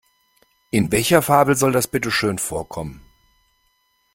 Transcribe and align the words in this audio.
In 0.71 0.91
welcher 0.91 1.21
Fabel 1.21 1.53
soll 1.55 1.73
das 1.73 1.85
bitteschön 1.87 2.39
vorkommen? 2.39 3.01